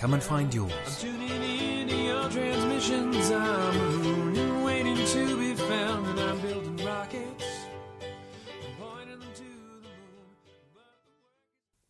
[0.00, 0.72] Come and find yours.
[0.98, 3.30] Tuning in to your transmissions.
[3.30, 7.44] I'm mooning, waiting to be found, and I'm building rockets.
[8.78, 9.84] pointing them to the moon.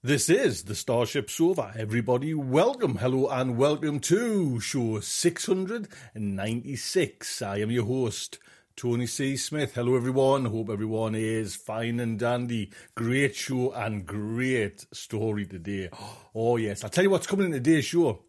[0.03, 1.73] This is the Starship Sofa.
[1.79, 7.43] Everybody, welcome, hello, and welcome to show 696.
[7.43, 8.41] I am your host,
[8.81, 9.37] Tony C.
[9.37, 9.75] Smith.
[9.75, 10.47] Hello, everyone.
[10.47, 12.73] Hope everyone is fine and dandy.
[12.95, 15.91] Great show and great story today.
[16.35, 16.83] Oh, yes.
[16.83, 18.25] I'll tell you what's coming in today's show.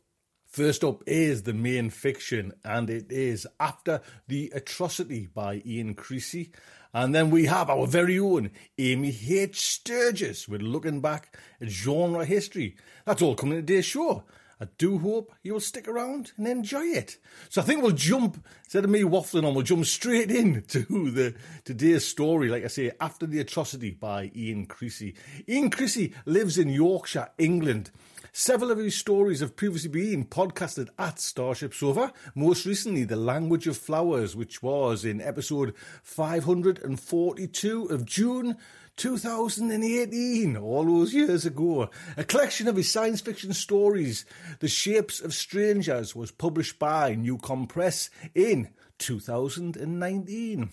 [0.47, 6.51] First up is the main fiction, and it is After the Atrocity by Ian Creasey.
[6.93, 9.61] And then we have our very own Amy H.
[9.61, 12.75] Sturgis with looking back at genre history.
[13.05, 14.25] That's all coming in today's show.
[14.61, 17.17] I do hope you will stick around and enjoy it.
[17.49, 20.81] So I think we'll jump, instead of me waffling on, we'll jump straight in to
[21.09, 21.33] the
[21.65, 25.15] today's story, like I say, After the Atrocity by Ian Creasey.
[25.49, 27.89] Ian Creasey lives in Yorkshire, England.
[28.33, 32.13] Several of his stories have previously been podcasted at Starship Sofa.
[32.35, 35.73] Most recently, The Language of Flowers, which was in episode
[36.03, 38.57] 542 of June
[38.97, 41.89] 2018, all those years ago.
[42.17, 44.25] A collection of his science fiction stories,
[44.59, 48.69] The Shapes of Strangers, was published by NewCon Press in
[48.99, 50.69] 2019.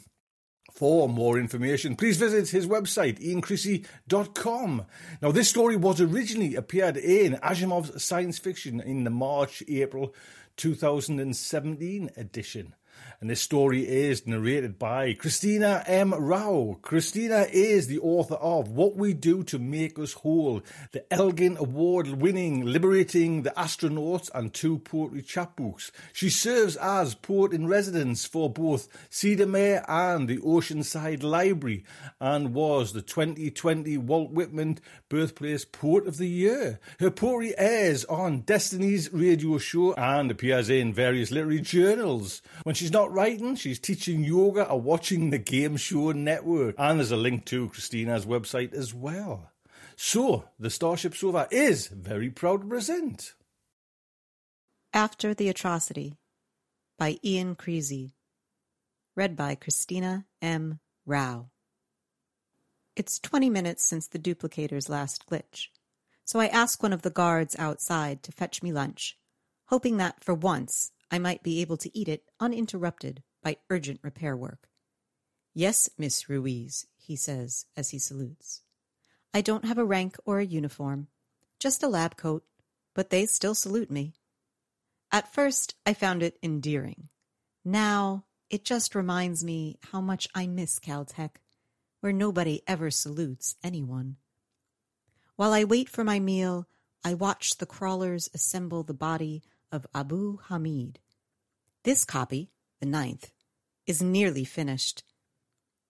[0.73, 4.87] For more information, please visit his website, iancreasey.com.
[5.21, 10.15] Now, this story was originally appeared in Asimov's science fiction in the March April
[10.57, 12.75] 2017 edition.
[13.21, 16.15] And this story is narrated by Christina M.
[16.15, 16.79] Rau.
[16.83, 22.07] Christina is the author of What We Do to Make Us Whole, the Elgin Award
[22.09, 25.91] winning Liberating the Astronauts, and two poetry chapbooks.
[26.13, 31.85] She serves as poet in residence for both Cedarmere and the Oceanside Library
[32.21, 36.79] and was the 2020 Walt Whitman Birthplace Poet of the Year.
[37.01, 42.43] Her poetry airs on Destinies radio show and appears in various literary journals.
[42.63, 46.75] When she's not writing, she's teaching yoga or watching the Game Show Network.
[46.79, 49.53] And there's a link to Christina's website as well.
[49.95, 53.35] So, the Starship Sofa is very proud to present.
[54.95, 56.17] After the Atrocity
[56.99, 58.13] by Ian Creasey.
[59.15, 60.79] Read by Christina M.
[61.05, 61.51] Rau.
[62.97, 65.67] It's 20 minutes since the duplicator's last glitch,
[66.25, 69.19] so I ask one of the guards outside to fetch me lunch,
[69.67, 74.37] hoping that for once I might be able to eat it uninterrupted by urgent repair
[74.37, 74.69] work.
[75.55, 78.63] Yes, Miss Ruiz, he says as he salutes.
[79.33, 81.09] I don't have a rank or a uniform,
[81.59, 82.45] just a lab coat,
[82.95, 84.15] but they still salute me.
[85.11, 87.09] At first, I found it endearing.
[87.65, 91.37] Now, it just reminds me how much I miss Caltech,
[92.01, 94.17] where nobody ever salutes anyone.
[95.37, 96.67] While I wait for my meal,
[97.05, 99.43] I watch the crawlers assemble the body
[99.73, 100.99] of Abu Hamid.
[101.85, 102.51] This copy,
[102.81, 103.31] the ninth,
[103.87, 105.03] is nearly finished.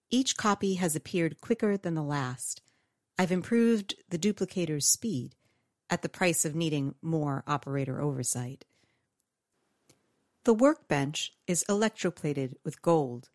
[0.09, 2.61] Each copy has appeared quicker than the last.
[3.17, 5.35] I've improved the duplicator's speed
[5.89, 8.65] at the price of needing more operator oversight.
[10.45, 13.29] The workbench is electroplated with gold,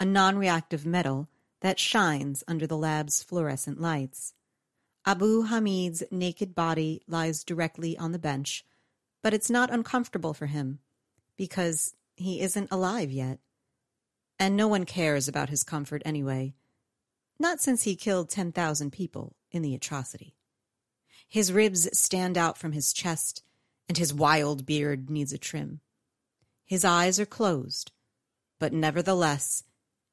[0.00, 1.28] a non reactive metal
[1.60, 4.34] that shines under the lab's fluorescent lights.
[5.04, 8.64] Abu Hamid's naked body lies directly on the bench,
[9.26, 10.78] but it's not uncomfortable for him
[11.36, 13.40] because he isn't alive yet.
[14.38, 16.54] And no one cares about his comfort anyway.
[17.36, 20.36] Not since he killed 10,000 people in the atrocity.
[21.26, 23.42] His ribs stand out from his chest,
[23.88, 25.80] and his wild beard needs a trim.
[26.64, 27.90] His eyes are closed,
[28.60, 29.64] but nevertheless,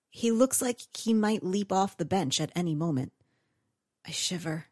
[0.09, 3.11] he looks like he might leap off the bench at any moment.
[4.07, 4.69] I shiver.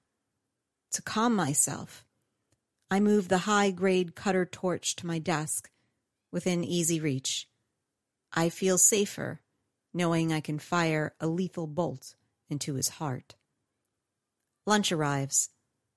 [0.94, 2.04] To calm myself,
[2.92, 5.72] I move the high grade cutter torch to my desk,
[6.32, 7.48] within easy reach.
[8.34, 9.42] I feel safer
[9.94, 12.16] knowing I can fire a lethal bolt
[12.50, 13.36] into his heart.
[14.66, 15.50] Lunch arrives.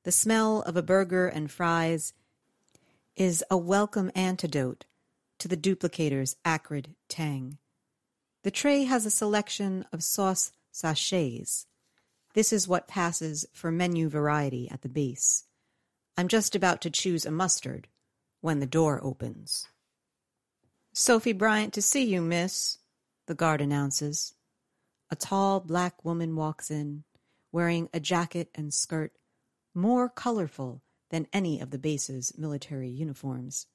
[0.05, 2.15] The smell of a burger and fries
[3.17, 4.87] is a welcome antidote
[5.41, 7.59] to the duplicator's acrid tang.
[8.43, 11.67] The tray has a selection of sauce sachets
[12.35, 15.45] this is what passes for menu variety at the base.
[16.17, 17.89] I'm just about to choose a mustard
[18.41, 19.67] when the door opens.
[20.93, 22.79] Sophie Bryant to see you, miss,
[23.27, 24.35] the guard announces.
[25.11, 27.05] A tall black woman walks in,
[27.51, 29.13] wearing a jacket and skirt
[29.75, 33.67] more colorful than any of the base's military uniforms.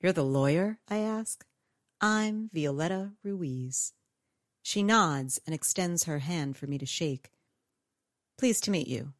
[0.00, 0.78] You're the lawyer?
[0.88, 1.44] I ask.
[2.00, 3.92] I'm Violetta Ruiz.
[4.62, 7.30] She nods and extends her hand for me to shake.
[8.38, 9.12] Pleased to meet you.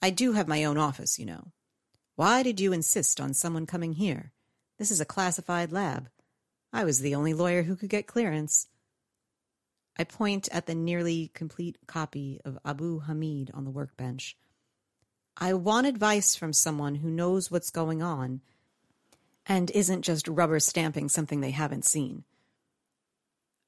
[0.00, 1.52] I do have my own office, you know.
[2.16, 4.32] Why did you insist on someone coming here?
[4.78, 6.08] This is a classified lab.
[6.72, 8.68] I was the only lawyer who could get clearance.
[9.98, 14.36] I point at the nearly complete copy of Abu Hamid on the workbench.
[15.36, 18.40] I want advice from someone who knows what's going on
[19.46, 22.24] and isn't just rubber stamping something they haven't seen.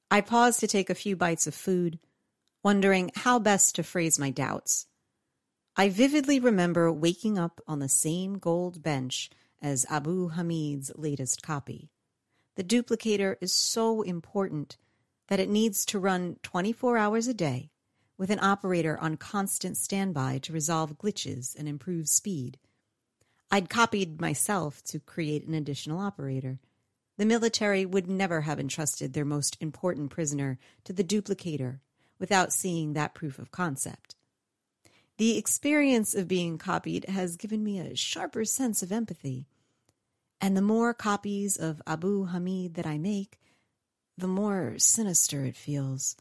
[0.09, 1.99] I pause to take a few bites of food,
[2.63, 4.87] wondering how best to phrase my doubts.
[5.77, 9.29] I vividly remember waking up on the same gold bench
[9.61, 11.89] as Abu Hamid's latest copy.
[12.55, 14.77] The duplicator is so important
[15.29, 17.71] that it needs to run 24 hours a day
[18.17, 22.59] with an operator on constant standby to resolve glitches and improve speed.
[23.49, 26.59] I'd copied myself to create an additional operator.
[27.17, 31.79] The military would never have entrusted their most important prisoner to the duplicator
[32.19, 34.15] without seeing that proof of concept.
[35.21, 39.45] The experience of being copied has given me a sharper sense of empathy.
[40.41, 43.39] And the more copies of Abu Hamid that I make,
[44.17, 46.15] the more sinister it feels.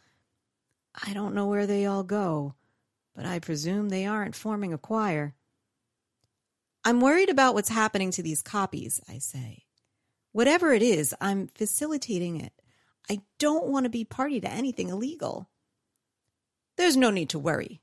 [0.94, 2.56] I don't know where they all go,
[3.17, 5.35] but I presume they aren't forming a choir.
[6.85, 9.64] I'm worried about what's happening to these copies, I say.
[10.32, 12.53] Whatever it is, I'm facilitating it.
[13.08, 15.49] I don't want to be party to anything illegal.
[16.76, 17.81] There's no need to worry.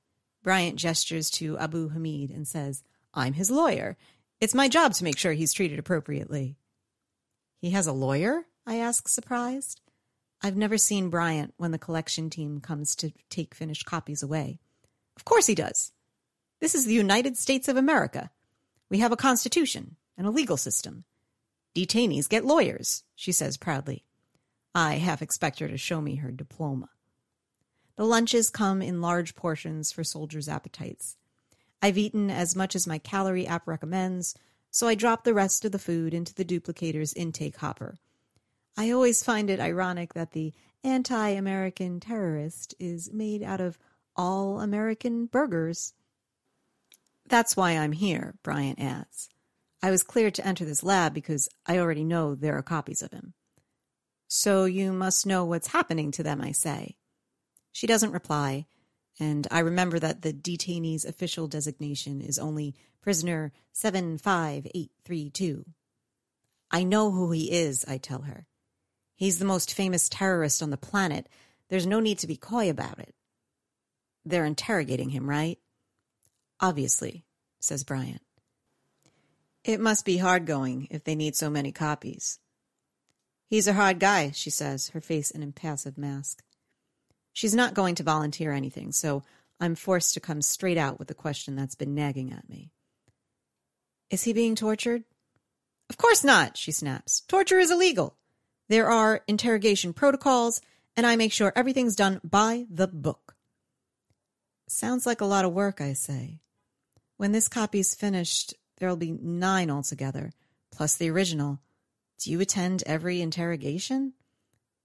[0.47, 2.81] Bryant gestures to Abu Hamid and says,
[3.13, 3.97] I'm his lawyer.
[4.39, 6.55] It's my job to make sure he's treated appropriately.
[7.59, 8.45] He has a lawyer?
[8.65, 9.81] I ask, surprised.
[10.41, 14.61] I've never seen Bryant when the collection team comes to take finished copies away.
[15.17, 15.91] Of course he does.
[16.61, 18.31] This is the United States of America.
[18.89, 21.03] We have a constitution and a legal system.
[21.75, 24.05] Detainees get lawyers, she says proudly.
[24.73, 26.87] I half expect her to show me her diploma.
[27.97, 31.17] The lunches come in large portions for soldiers' appetites.
[31.81, 34.35] I've eaten as much as my calorie app recommends,
[34.71, 37.97] so I drop the rest of the food into the duplicator's intake hopper.
[38.77, 43.79] I always find it ironic that the anti American terrorist is made out of
[44.15, 45.93] all American burgers.
[47.27, 49.29] That's why I'm here, Bryant adds.
[49.81, 53.11] I was cleared to enter this lab because I already know there are copies of
[53.11, 53.33] him.
[54.27, 56.95] So you must know what's happening to them, I say.
[57.71, 58.65] She doesn't reply,
[59.19, 65.65] and I remember that the detainee's official designation is only prisoner 75832.
[66.69, 68.45] I know who he is, I tell her.
[69.15, 71.27] He's the most famous terrorist on the planet.
[71.69, 73.15] There's no need to be coy about it.
[74.25, 75.57] They're interrogating him, right?
[76.59, 77.25] Obviously,
[77.59, 78.21] says Bryant.
[79.63, 82.39] It must be hard going if they need so many copies.
[83.47, 86.43] He's a hard guy, she says, her face an impassive mask.
[87.37, 89.21] She's not going to volunteer anything, so
[89.59, 92.71] I'm forced to come straight out with the question that's been nagging at me.
[94.09, 95.03] Is he being tortured?
[95.87, 97.21] Of course not, she snaps.
[97.27, 98.15] Torture is illegal.
[98.69, 100.61] There are interrogation protocols,
[100.95, 103.35] and I make sure everything's done by the book.
[104.67, 106.39] Sounds like a lot of work, I say.
[107.17, 110.31] When this copy's finished, there'll be nine altogether,
[110.71, 111.59] plus the original.
[112.17, 114.13] Do you attend every interrogation?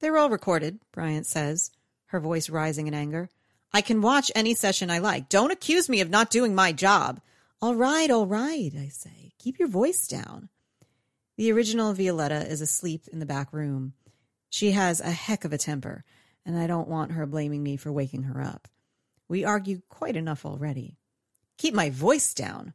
[0.01, 1.71] They're all recorded, Bryant says,
[2.13, 3.29] her voice rising in anger.
[3.73, 5.31] I can watch any session I like.
[5.31, 7.23] Don't accuse me of not doing my job.
[7.61, 9.33] All right, all right, I say.
[9.39, 10.51] Keep your voice down.
[11.39, 13.95] The original Violetta is asleep in the back room.
[14.51, 16.05] She has a heck of a temper,
[16.45, 18.69] and I don't want her blaming me for waking her up.
[19.27, 20.99] We argue quite enough already.
[21.57, 22.75] Keep my voice down.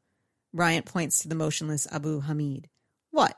[0.51, 2.69] Bryant points to the motionless Abu Hamid.
[3.11, 3.35] What?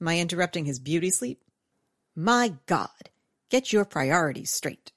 [0.00, 1.44] Am I interrupting his beauty sleep?
[2.16, 2.88] My God,
[3.50, 4.91] get your priorities straight.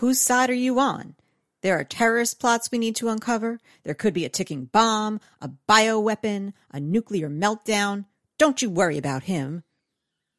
[0.00, 1.14] Whose side are you on?
[1.60, 3.60] There are terrorist plots we need to uncover.
[3.84, 8.06] There could be a ticking bomb, a bioweapon, a nuclear meltdown.
[8.38, 9.62] Don't you worry about him.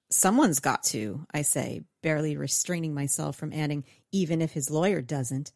[0.09, 5.51] Someone's got to, I say, barely restraining myself from adding, even if his lawyer doesn't.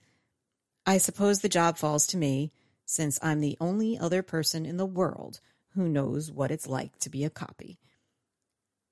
[0.86, 2.52] I suppose the job falls to me,
[2.86, 5.40] since I'm the only other person in the world
[5.74, 7.80] who knows what it's like to be a copy.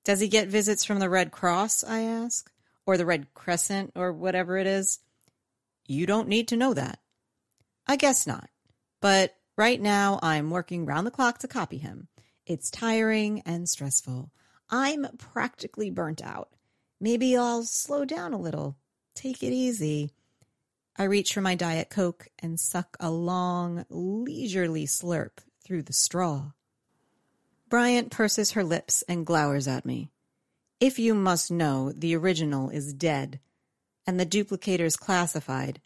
[0.04, 1.84] Does he get visits from the Red Cross?
[1.84, 2.50] I ask.
[2.84, 4.98] Or the Red Crescent, or whatever it is?
[5.86, 7.00] You don't need to know that.
[7.86, 8.48] I guess not.
[9.00, 12.08] But right now, I'm working round the clock to copy him.
[12.46, 14.30] It's tiring and stressful.
[14.70, 16.48] I'm practically burnt out.
[17.00, 18.76] Maybe I'll slow down a little.
[19.14, 20.10] Take it easy.
[20.96, 26.52] I reach for my Diet Coke and suck a long, leisurely slurp through the straw.
[27.68, 30.10] Bryant purses her lips and glowers at me.
[30.80, 33.40] If you must know, the original is dead
[34.06, 35.80] and the duplicator's classified.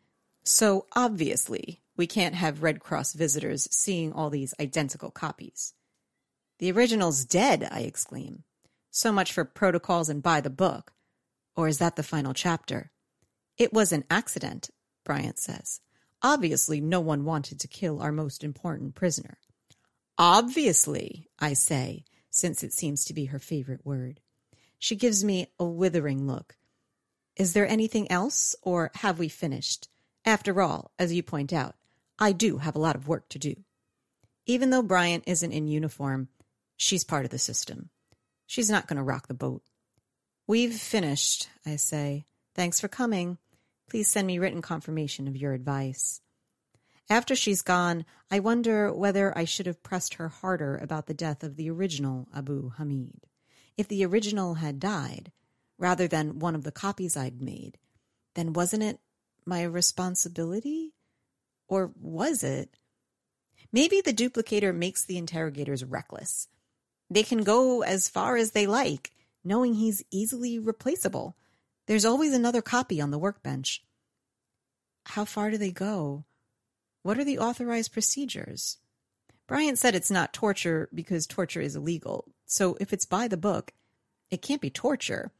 [0.45, 5.75] So obviously, we can't have Red Cross visitors seeing all these identical copies.
[6.59, 8.45] The original's dead, I exclaim.
[8.91, 10.93] So much for protocols and by the book.
[11.55, 12.91] Or is that the final chapter?
[13.57, 14.71] It was an accident,
[15.05, 15.81] Bryant says.
[16.23, 19.39] Obviously, no one wanted to kill our most important prisoner.
[20.17, 24.21] Obviously, I say, since it seems to be her favorite word.
[24.79, 26.57] She gives me a withering look.
[27.39, 29.89] Is there anything else, or have we finished?
[30.25, 31.77] After all, as you point out,
[32.19, 33.55] I do have a lot of work to do.
[34.45, 36.29] Even though Bryant isn't in uniform,
[36.77, 37.91] she's part of the system.
[38.47, 39.63] She's not going to rock the boat.
[40.49, 42.27] We've finished, I say.
[42.57, 43.39] Thanks for coming.
[43.89, 46.21] Please send me written confirmation of your advice.
[47.09, 51.45] After she's gone, I wonder whether I should have pressed her harder about the death
[51.45, 53.29] of the original Abu Hamid.
[53.77, 55.31] If the original had died,
[55.79, 57.79] rather than one of the copies I'd made,
[58.35, 58.99] then wasn't it
[59.47, 60.93] my responsibility?
[61.69, 62.71] Or was it?
[63.73, 66.49] Maybe the duplicator makes the interrogators reckless.
[67.11, 69.13] They can go as far as they like,
[69.45, 71.37] knowing he's easily replaceable.
[71.87, 73.83] There's always another copy on the workbench.
[75.07, 76.25] How far do they go?
[77.03, 78.79] What are the authorized procedures?
[79.47, 82.27] Bryant said it's not torture because torture is illegal.
[82.45, 83.73] So if it's by the book,
[84.31, 85.33] it can't be torture.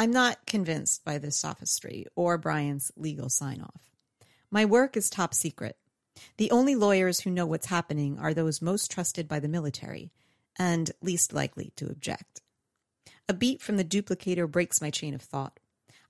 [0.00, 3.90] I'm not convinced by this sophistry or Bryant's legal sign off.
[4.50, 5.76] My work is top secret.
[6.38, 10.10] The only lawyers who know what's happening are those most trusted by the military
[10.58, 12.40] and least likely to object.
[13.28, 15.60] A beat from the duplicator breaks my chain of thought.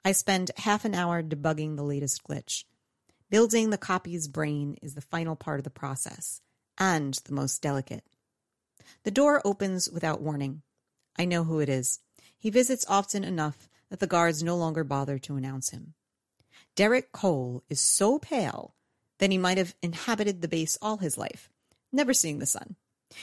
[0.04, 2.62] I spend half an hour debugging the latest glitch.
[3.28, 6.42] Building the copy's brain is the final part of the process
[6.78, 8.04] and the most delicate.
[9.02, 10.62] The door opens without warning.
[11.18, 11.98] I know who it is.
[12.38, 15.94] He visits often enough that the guards no longer bother to announce him.
[16.76, 18.74] Derek Cole is so pale
[19.18, 21.50] that he might have inhabited the base all his life,
[21.92, 22.76] never seeing the sun.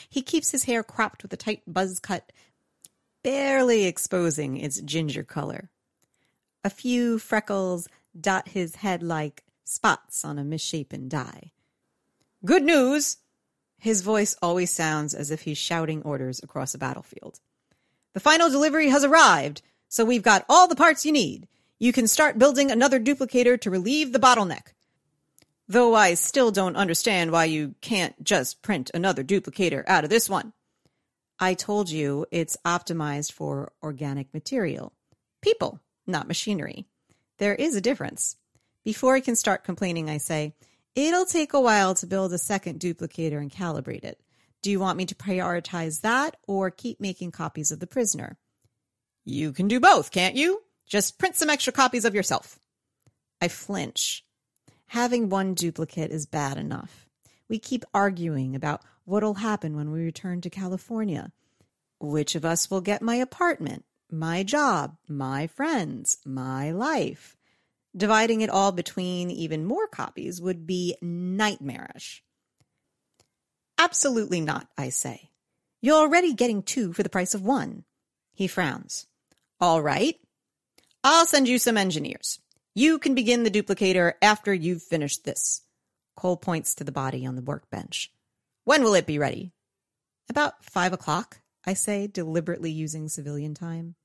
[0.10, 2.32] He keeps his hair cropped with a tight buzz cut,
[3.24, 5.70] barely exposing its ginger color.
[6.64, 7.88] A few freckles
[8.20, 11.52] dot his head like spots on a misshapen die.
[12.46, 13.18] Good news!
[13.80, 17.40] His voice always sounds as if he's shouting orders across a battlefield.
[18.14, 21.48] The final delivery has arrived, so we've got all the parts you need.
[21.80, 24.74] You can start building another duplicator to relieve the bottleneck.
[25.68, 30.30] Though I still don't understand why you can't just print another duplicator out of this
[30.30, 30.54] one.
[31.40, 34.94] I told you it's optimized for organic material.
[35.42, 36.86] People, not machinery.
[37.38, 38.38] There is a difference.
[38.84, 40.56] Before I can start complaining, I say,
[40.96, 44.20] it'll take a while to build a second duplicator and calibrate it.
[44.64, 48.38] Do you want me to prioritize that or keep making copies of the prisoner?
[49.28, 50.64] You can do both, can't you?
[50.88, 52.58] Just print some extra copies of yourself.
[53.42, 54.24] I flinch.
[54.88, 57.06] Having one duplicate is bad enough.
[57.50, 61.34] We keep arguing about what'll happen when we return to California.
[62.00, 63.84] Which of us will get my apartment?
[64.12, 67.36] my job, my friends, my life.
[67.96, 72.24] Dividing it all between even more copies would be nightmarish.
[73.78, 75.30] Absolutely not, I say.
[75.82, 77.84] You're already getting two for the price of one.
[78.34, 79.08] He frowns.
[79.60, 80.16] All right.
[81.04, 82.40] I'll send you some engineers.
[82.76, 85.64] You can begin the duplicator after you've finished this.
[86.16, 88.12] Cole points to the body on the workbench.
[88.66, 89.54] When will it be ready?
[90.30, 93.96] About five o'clock, I say, deliberately using civilian time.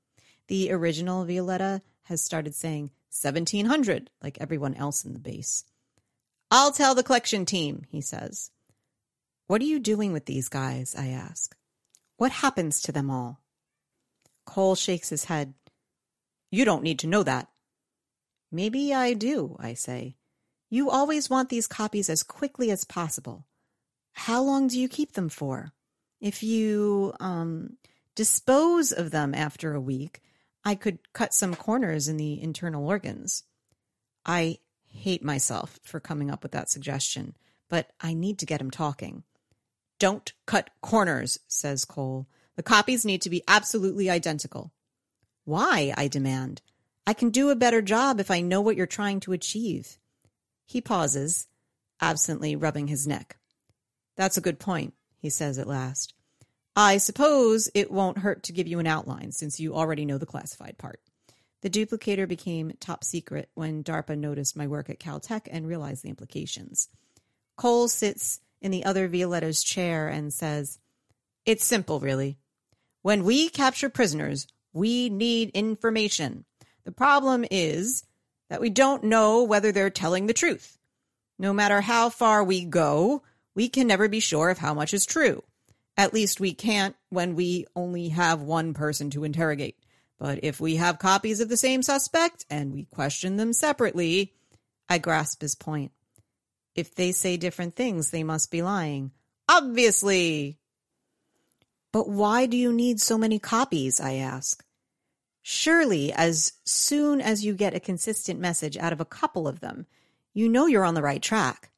[0.48, 5.64] The original Violetta has started saying 1700, like everyone else in the base.
[6.50, 8.50] I'll tell the collection team, he says.
[9.48, 10.94] What are you doing with these guys?
[10.96, 11.54] I ask.
[12.16, 13.41] What happens to them all?
[14.44, 15.54] Cole shakes his head.
[16.50, 17.48] You don't need to know that.
[18.50, 20.16] Maybe I do, I say.
[20.68, 23.46] You always want these copies as quickly as possible.
[24.12, 25.72] How long do you keep them for?
[26.20, 27.76] If you um,
[28.14, 30.20] dispose of them after a week,
[30.64, 33.42] I could cut some corners in the internal organs.
[34.24, 37.34] I hate myself for coming up with that suggestion,
[37.68, 39.24] but I need to get him talking.
[39.98, 42.28] Don't cut corners, says Cole.
[42.56, 44.72] The copies need to be absolutely identical.
[45.44, 45.92] Why?
[45.96, 46.62] I demand.
[47.06, 49.98] I can do a better job if I know what you're trying to achieve.
[50.66, 51.48] He pauses,
[52.00, 53.36] absently rubbing his neck.
[54.16, 56.14] That's a good point, he says at last.
[56.76, 60.26] I suppose it won't hurt to give you an outline since you already know the
[60.26, 61.00] classified part.
[61.62, 66.08] The duplicator became top secret when DARPA noticed my work at Caltech and realized the
[66.08, 66.88] implications.
[67.56, 70.78] Cole sits in the other Violetta's chair and says,
[71.44, 72.38] It's simple, really.
[73.02, 76.44] When we capture prisoners, we need information.
[76.84, 78.04] The problem is
[78.48, 80.78] that we don't know whether they're telling the truth.
[81.38, 83.22] No matter how far we go,
[83.54, 85.42] we can never be sure of how much is true.
[85.96, 89.76] At least we can't when we only have one person to interrogate.
[90.18, 94.32] But if we have copies of the same suspect and we question them separately,
[94.88, 95.92] I grasp his point.
[96.74, 99.10] If they say different things, they must be lying.
[99.48, 100.58] Obviously.
[101.92, 104.00] But why do you need so many copies?
[104.00, 104.64] I ask.
[105.42, 109.86] Surely, as soon as you get a consistent message out of a couple of them,
[110.32, 111.70] you know you're on the right track.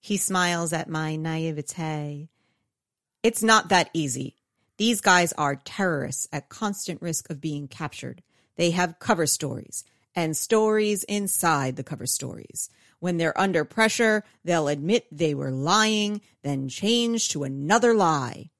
[0.00, 2.28] He smiles at my naivete.
[3.22, 4.36] It's not that easy.
[4.78, 8.22] These guys are terrorists at constant risk of being captured.
[8.56, 12.70] They have cover stories and stories inside the cover stories.
[12.98, 18.50] When they're under pressure, they'll admit they were lying, then change to another lie.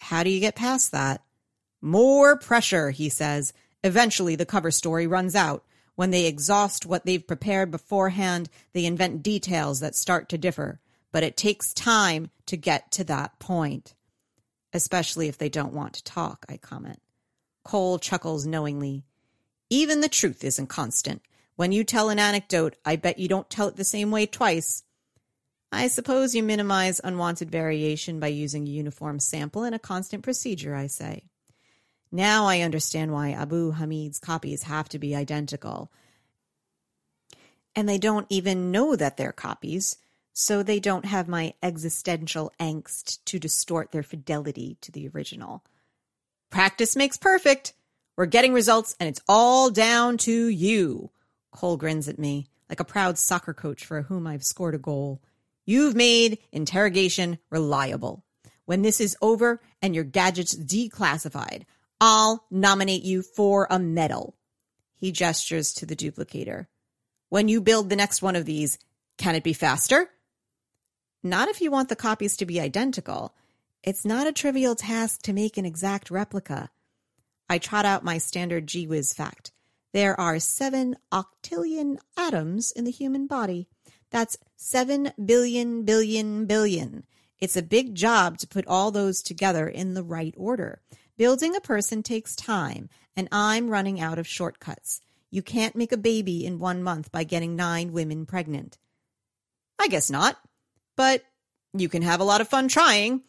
[0.00, 1.22] How do you get past that?
[1.80, 3.52] More pressure, he says.
[3.84, 5.64] Eventually, the cover story runs out.
[5.94, 10.80] When they exhaust what they've prepared beforehand, they invent details that start to differ.
[11.12, 13.94] But it takes time to get to that point.
[14.72, 17.00] Especially if they don't want to talk, I comment.
[17.64, 19.04] Cole chuckles knowingly.
[19.68, 21.22] Even the truth isn't constant.
[21.56, 24.82] When you tell an anecdote, I bet you don't tell it the same way twice.
[25.72, 30.74] I suppose you minimize unwanted variation by using a uniform sample and a constant procedure,
[30.74, 31.24] I say.
[32.10, 35.92] Now I understand why Abu Hamid's copies have to be identical.
[37.76, 39.96] And they don't even know that they're copies,
[40.32, 45.64] so they don't have my existential angst to distort their fidelity to the original.
[46.50, 47.74] Practice makes perfect.
[48.16, 51.10] We're getting results, and it's all down to you.
[51.52, 55.20] Cole grins at me like a proud soccer coach for whom I've scored a goal.
[55.70, 58.24] You've made interrogation reliable.
[58.64, 61.62] When this is over and your gadget's declassified,
[62.00, 64.36] I'll nominate you for a medal.
[64.96, 66.66] He gestures to the duplicator.
[67.28, 68.80] When you build the next one of these,
[69.16, 70.10] can it be faster?
[71.22, 73.36] Not if you want the copies to be identical.
[73.84, 76.70] It's not a trivial task to make an exact replica.
[77.48, 79.52] I trot out my standard GWiz fact.
[79.92, 83.68] There are seven octillion atoms in the human body.
[84.10, 87.04] That's seven billion billion billion.
[87.38, 90.82] It's a big job to put all those together in the right order.
[91.16, 95.00] Building a person takes time, and I'm running out of shortcuts.
[95.30, 98.78] You can't make a baby in one month by getting nine women pregnant.
[99.78, 100.36] I guess not,
[100.96, 101.22] but
[101.72, 103.22] you can have a lot of fun trying.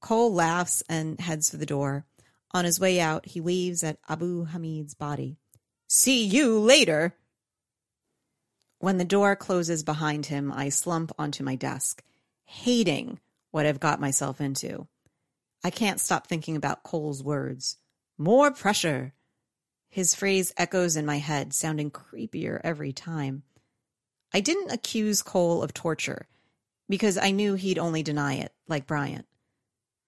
[0.00, 2.04] Cole laughs and heads for the door.
[2.52, 5.36] On his way out, he waves at Abu Hamid's body.
[5.86, 7.14] See you later.
[8.80, 12.02] When the door closes behind him, I slump onto my desk,
[12.46, 14.88] hating what I've got myself into.
[15.62, 17.76] I can't stop thinking about Cole's words.
[18.16, 19.12] More pressure.
[19.90, 23.42] His phrase echoes in my head, sounding creepier every time.
[24.32, 26.26] I didn't accuse Cole of torture
[26.88, 29.26] because I knew he'd only deny it, like Bryant.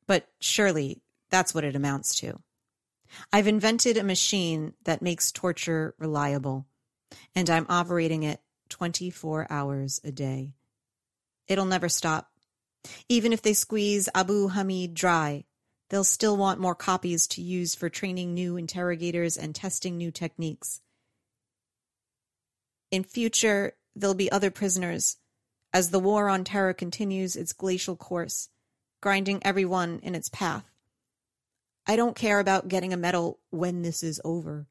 [0.06, 2.40] But surely that's what it amounts to.
[3.30, 6.64] I've invented a machine that makes torture reliable,
[7.34, 8.40] and I'm operating it
[8.72, 10.54] 24 hours a day.
[11.46, 12.30] It'll never stop.
[13.08, 15.44] Even if they squeeze Abu Hamid dry,
[15.90, 20.80] they'll still want more copies to use for training new interrogators and testing new techniques.
[22.90, 25.18] In future, there'll be other prisoners
[25.72, 28.48] as the war on terror continues its glacial course,
[29.02, 30.64] grinding everyone in its path.
[31.86, 34.66] I don't care about getting a medal when this is over.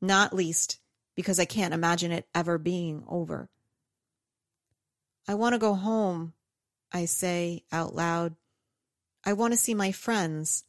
[0.00, 0.78] Not least
[1.18, 3.48] because I can't imagine it ever being over.
[5.26, 6.32] I want to go home,
[6.92, 8.36] I say out loud.
[9.24, 10.62] I want to see my friends.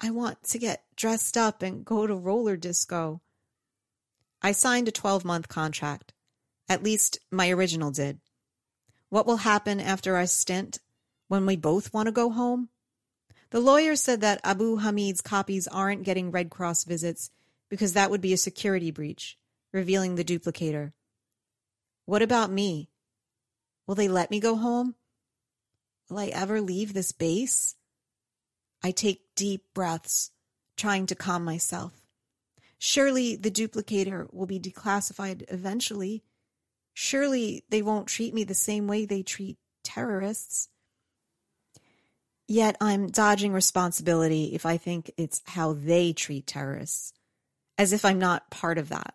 [0.00, 3.20] I want to get dressed up and go to roller disco.
[4.42, 6.12] I signed a 12 month contract.
[6.68, 8.20] At least my original did.
[9.08, 10.78] What will happen after our stint
[11.26, 12.68] when we both want to go home?
[13.50, 17.32] The lawyer said that Abu Hamid's copies aren't getting Red Cross visits
[17.68, 19.38] because that would be a security breach,
[19.72, 20.92] revealing the duplicator.
[22.04, 22.90] What about me?
[23.86, 24.94] Will they let me go home?
[26.08, 27.76] Will I ever leave this base?
[28.82, 30.30] I take deep breaths,
[30.76, 31.92] trying to calm myself.
[32.78, 36.22] Surely the duplicator will be declassified eventually.
[36.94, 40.68] Surely they won't treat me the same way they treat terrorists.
[42.48, 47.12] Yet I'm dodging responsibility if I think it's how they treat terrorists,
[47.78, 49.14] as if I'm not part of that.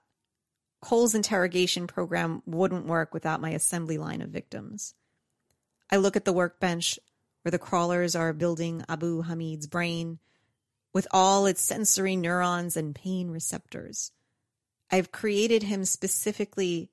[0.82, 4.96] Cole's interrogation program wouldn't work without my assembly line of victims.
[5.92, 7.00] I look at the workbench
[7.44, 10.20] where the crawlers are building Abu Hamid's brain
[10.94, 14.12] with all its sensory neurons and pain receptors.
[14.92, 16.90] I've created him specifically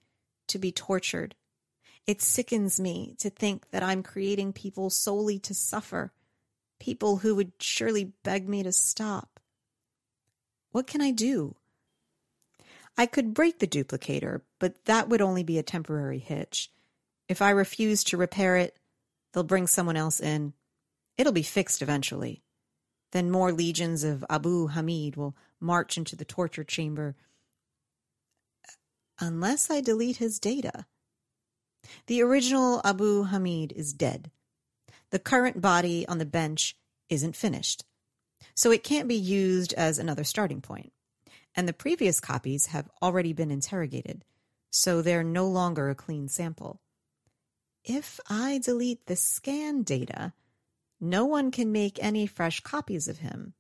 [0.48, 1.34] to be tortured.
[2.06, 6.12] It sickens me to think that I'm creating people solely to suffer,
[6.78, 9.40] people who would surely beg me to stop.
[10.70, 11.56] What can I do?
[12.98, 16.70] I could break the duplicator, but that would only be a temporary hitch.
[17.28, 18.76] If I refuse to repair it,
[19.32, 20.52] they'll bring someone else in.
[21.16, 22.42] It'll be fixed eventually.
[23.12, 27.14] Then more legions of Abu Hamid will march into the torture chamber
[29.20, 30.86] unless I delete his data.
[32.06, 34.30] The original Abu Hamid is dead.
[35.10, 36.76] The current body on the bench
[37.08, 37.84] isn't finished,
[38.54, 40.92] so it can't be used as another starting point.
[41.58, 44.24] And the previous copies have already been interrogated,
[44.70, 46.80] so they're no longer a clean sample.
[47.84, 50.34] If I delete the scan data,
[51.00, 53.54] no one can make any fresh copies of him,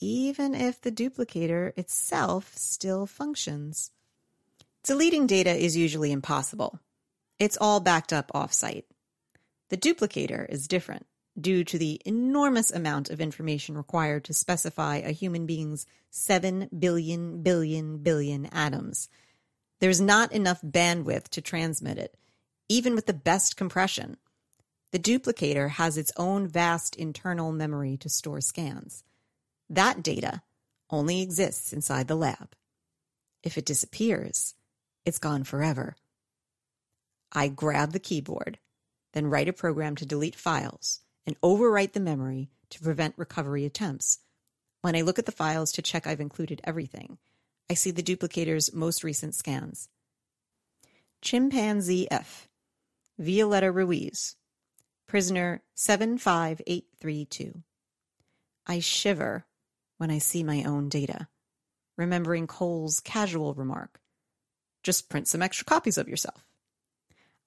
[0.00, 3.90] even if the duplicator itself still functions.
[4.82, 6.80] Deleting data is usually impossible.
[7.38, 8.84] It's all backed up offsite.
[9.68, 11.04] The duplicator is different
[11.38, 17.42] due to the enormous amount of information required to specify a human being's 7 billion
[17.42, 19.08] billion billion atoms.
[19.80, 22.16] There's not enough bandwidth to transmit it,
[22.68, 24.16] even with the best compression.
[24.92, 29.04] The duplicator has its own vast internal memory to store scans.
[29.68, 30.42] That data
[30.88, 32.54] only exists inside the lab.
[33.42, 34.54] If it disappears,
[35.04, 35.96] it's gone forever.
[37.32, 38.58] I grab the keyboard,
[39.12, 44.20] then write a program to delete files and overwrite the memory to prevent recovery attempts.
[44.82, 47.18] When I look at the files to check I've included everything,
[47.68, 49.88] I see the duplicator's most recent scans.
[51.20, 52.48] Chimpanzee F.
[53.18, 54.36] Violetta Ruiz.
[55.08, 57.62] Prisoner 75832.
[58.66, 59.46] I shiver
[59.98, 61.28] when I see my own data,
[61.96, 64.00] remembering Cole's casual remark
[64.86, 66.46] just print some extra copies of yourself.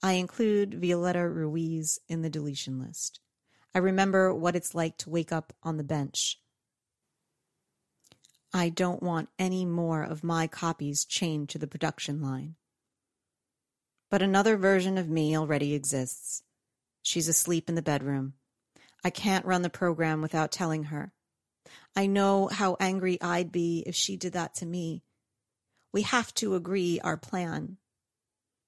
[0.03, 3.21] I include Violetta Ruiz in the deletion list.
[3.73, 6.39] I remember what it's like to wake up on the bench.
[8.51, 12.55] I don't want any more of my copies chained to the production line.
[14.09, 16.41] But another version of me already exists.
[17.03, 18.33] She's asleep in the bedroom.
[19.03, 21.13] I can't run the program without telling her.
[21.95, 25.03] I know how angry I'd be if she did that to me,
[25.93, 27.77] we have to agree our plan,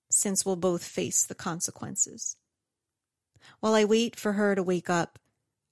[0.09, 2.35] since we'll both face the consequences.
[3.59, 5.19] While I wait for her to wake up,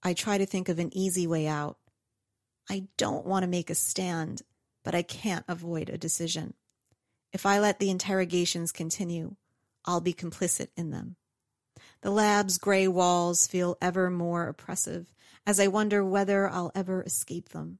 [0.01, 1.77] I try to think of an easy way out.
[2.69, 4.41] I don't want to make a stand,
[4.83, 6.53] but I can't avoid a decision.
[7.33, 9.35] If I let the interrogations continue,
[9.85, 11.15] I'll be complicit in them.
[12.01, 15.11] The lab's gray walls feel ever more oppressive
[15.45, 17.79] as I wonder whether I'll ever escape them.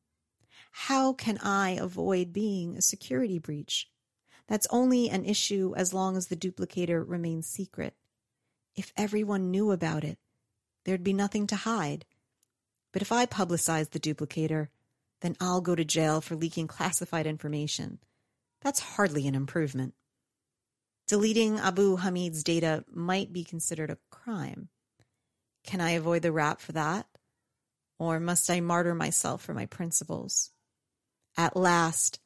[0.72, 3.90] How can I avoid being a security breach?
[4.48, 7.96] That's only an issue as long as the duplicator remains secret.
[8.80, 10.20] If everyone knew about it,
[10.86, 12.06] there'd be nothing to hide.
[12.94, 14.70] But if I publicize the duplicator,
[15.20, 18.00] then I'll go to jail for leaking classified information.
[18.62, 19.96] That's hardly an improvement.
[21.10, 24.70] Deleting Abu Hamid's data might be considered a crime.
[25.66, 27.06] Can I avoid the rap for that?
[28.00, 30.52] Or must I martyr myself for my principles?
[31.36, 32.22] At last,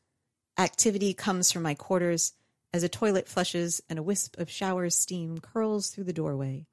[0.59, 2.33] activity comes from my quarters
[2.73, 6.65] as a toilet flushes and a wisp of shower steam curls through the doorway.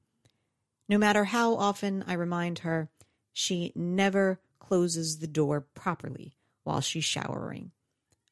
[0.89, 2.89] No matter how often I remind her,
[3.31, 7.71] she never closes the door properly while she's showering.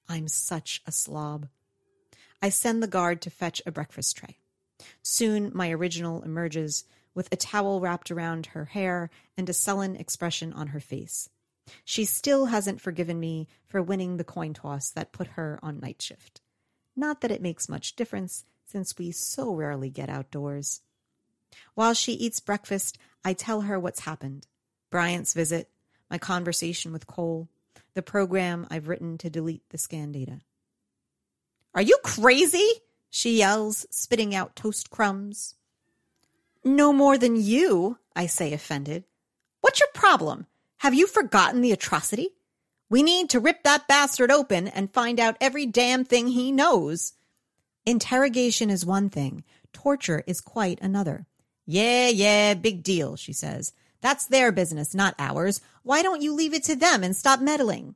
[0.08, 1.48] I'm such a slob.
[2.42, 4.40] I send the guard to fetch a breakfast tray.
[5.04, 10.54] Soon my original emerges with a towel wrapped around her hair and a sullen expression
[10.54, 11.30] on her face.
[11.86, 16.02] She still hasn't forgiven me for winning the coin toss that put her on night
[16.02, 16.42] shift.
[17.00, 20.82] Not that it makes much difference, since we so rarely get outdoors.
[21.74, 24.48] While she eats breakfast, I tell her what's happened
[24.90, 25.70] Bryant's visit,
[26.12, 27.48] my conversation with Cole,
[27.94, 30.42] the program I've written to delete the scan data.
[31.74, 32.68] Are you crazy?
[33.10, 35.56] She yells, spitting out toast crumbs.
[36.66, 39.06] No more than you, I say, offended.
[39.62, 40.48] What's your problem?
[40.80, 42.36] Have you forgotten the atrocity?
[42.90, 47.14] We need to rip that bastard open and find out every damn thing he knows.
[47.86, 51.28] Interrogation is one thing, torture is quite another.
[51.66, 53.74] Yeah, yeah, big deal, she says.
[54.02, 55.62] That's their business, not ours.
[55.84, 57.96] Why don't you leave it to them and stop meddling?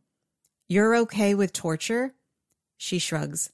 [0.67, 2.13] You're okay with torture?
[2.77, 3.51] She shrugs.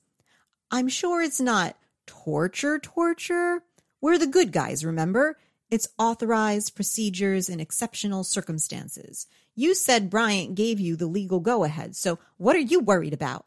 [0.72, 3.64] I'm sure it's not torture, torture.
[4.02, 5.38] We're the good guys, remember?
[5.70, 9.28] It's authorized procedures in exceptional circumstances.
[9.60, 13.46] You said Bryant gave you the legal go ahead, so what are you worried about?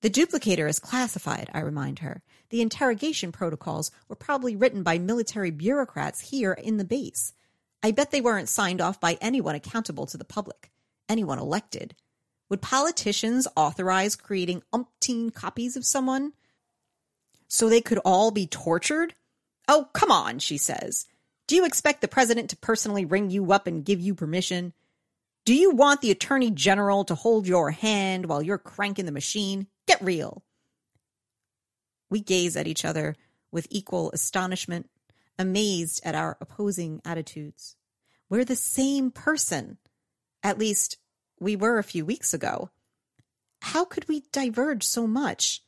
[0.00, 2.22] The duplicator is classified, I remind her.
[2.48, 7.34] The interrogation protocols were probably written by military bureaucrats here in the base.
[7.82, 10.70] I bet they weren't signed off by anyone accountable to the public,
[11.10, 11.94] anyone elected.
[12.48, 16.32] Would politicians authorize creating umpteen copies of someone
[17.48, 19.12] so they could all be tortured?
[19.68, 21.04] Oh, come on, she says.
[21.46, 24.72] Do you expect the president to personally ring you up and give you permission?
[25.44, 29.66] Do you want the attorney general to hold your hand while you're cranking the machine?
[29.86, 30.42] Get real.
[32.08, 33.14] We gaze at each other
[33.52, 34.88] with equal astonishment,
[35.38, 37.76] amazed at our opposing attitudes.
[38.30, 39.76] We're the same person.
[40.42, 40.96] At least,
[41.38, 42.70] we were a few weeks ago.
[43.60, 45.62] How could we diverge so much?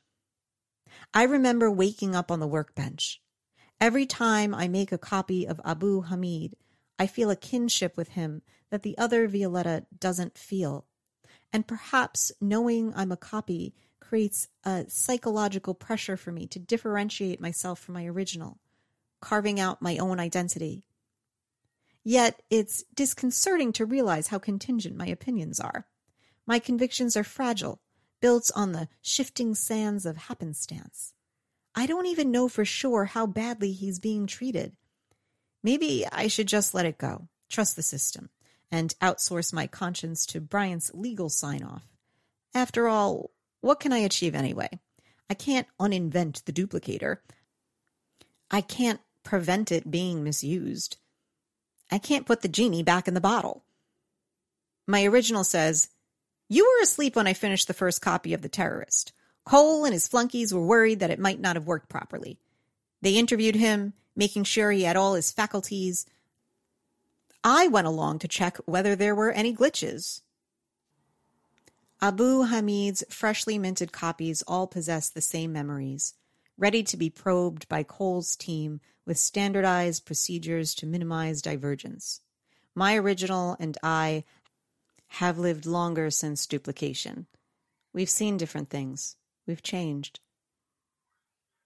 [1.12, 3.20] I remember waking up on the workbench.
[3.78, 6.56] Every time I make a copy of Abu Hamid,
[6.98, 10.86] I feel a kinship with him that the other Violetta doesn't feel.
[11.52, 17.78] And perhaps knowing I'm a copy creates a psychological pressure for me to differentiate myself
[17.80, 18.58] from my original,
[19.20, 20.84] carving out my own identity.
[22.04, 25.86] Yet it's disconcerting to realize how contingent my opinions are.
[26.46, 27.80] My convictions are fragile,
[28.20, 31.14] built on the shifting sands of happenstance.
[31.74, 34.76] I don't even know for sure how badly he's being treated.
[35.62, 38.30] Maybe I should just let it go, trust the system,
[38.70, 41.84] and outsource my conscience to Bryant's legal sign off.
[42.54, 44.80] After all, what can I achieve anyway?
[45.28, 47.18] I can't uninvent the duplicator.
[48.50, 50.96] I can't prevent it being misused.
[51.90, 53.64] I can't put the genie back in the bottle.
[54.86, 55.88] My original says,
[56.48, 59.12] You were asleep when I finished the first copy of The Terrorist.
[59.44, 62.38] Cole and his flunkies were worried that it might not have worked properly.
[63.02, 66.06] They interviewed him, making sure he had all his faculties.
[67.44, 70.22] I went along to check whether there were any glitches.
[72.00, 76.14] Abu Hamid's freshly minted copies all possess the same memories,
[76.58, 82.20] ready to be probed by Cole's team with standardized procedures to minimize divergence.
[82.74, 84.24] My original and I
[85.08, 87.26] have lived longer since duplication.
[87.92, 89.16] We've seen different things.
[89.46, 90.20] We've changed.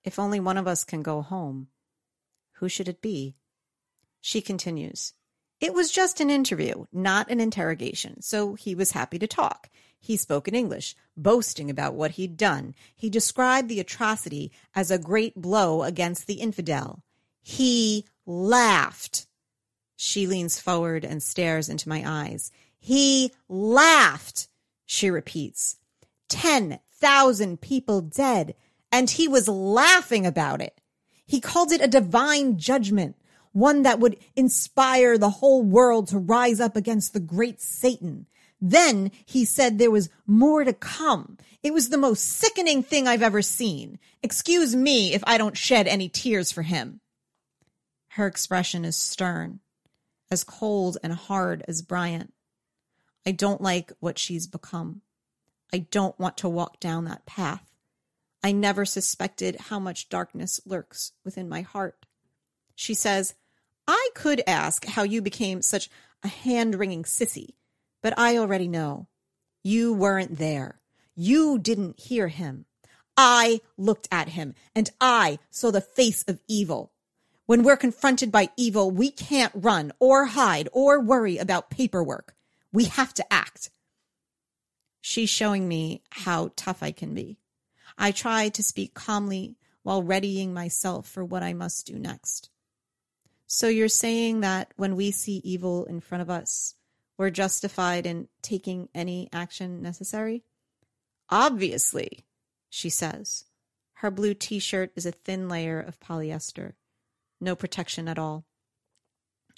[0.04, 1.68] If only one of us can go home,
[2.54, 3.34] who should it be?
[4.20, 5.14] She continues.
[5.60, 9.68] It was just an interview, not an interrogation, so he was happy to talk.
[9.98, 12.74] He spoke in English, boasting about what he'd done.
[12.96, 17.02] He described the atrocity as a great blow against the infidel.
[17.42, 19.26] He laughed.
[19.96, 22.50] She leans forward and stares into my eyes.
[22.78, 24.48] He laughed,
[24.86, 25.76] she repeats.
[26.30, 28.54] Ten thousand people dead,
[28.90, 30.80] and he was laughing about it.
[31.26, 33.16] He called it a divine judgment,
[33.52, 38.26] one that would inspire the whole world to rise up against the great Satan.
[38.60, 41.38] Then he said there was more to come.
[41.62, 43.98] It was the most sickening thing I've ever seen.
[44.22, 47.00] Excuse me if I don't shed any tears for him.
[48.14, 49.60] Her expression is stern,
[50.30, 52.32] as cold and hard as Bryant.
[53.26, 55.02] I don't like what she's become.
[55.72, 57.64] I don't want to walk down that path.
[58.42, 62.06] I never suspected how much darkness lurks within my heart.
[62.74, 63.34] She says,
[63.86, 65.90] I could ask how you became such
[66.22, 67.54] a hand wringing sissy,
[68.02, 69.08] but I already know.
[69.62, 70.80] You weren't there.
[71.14, 72.66] You didn't hear him.
[73.16, 76.92] I looked at him and I saw the face of evil.
[77.46, 82.34] When we're confronted by evil, we can't run or hide or worry about paperwork.
[82.72, 83.70] We have to act.
[85.00, 87.38] She's showing me how tough I can be.
[87.98, 92.49] I try to speak calmly while readying myself for what I must do next.
[93.52, 96.76] So you're saying that when we see evil in front of us,
[97.18, 100.44] we're justified in taking any action necessary?
[101.28, 102.24] Obviously,
[102.68, 103.46] she says.
[103.94, 106.74] Her blue t shirt is a thin layer of polyester
[107.40, 108.44] no protection at all.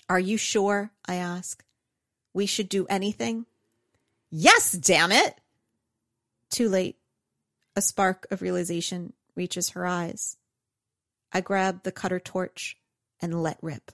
[0.09, 0.93] Are you sure?
[1.07, 1.63] I ask.
[2.33, 3.45] We should do anything?
[4.31, 5.39] Yes, damn it!
[6.49, 6.97] Too late.
[7.77, 10.39] A spark of realization reaches her eyes.
[11.31, 12.79] I grab the cutter torch
[13.23, 13.93] and let rip.